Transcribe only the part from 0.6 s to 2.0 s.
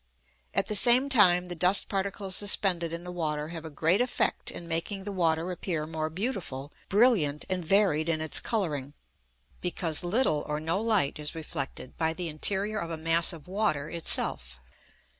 the same time, the dust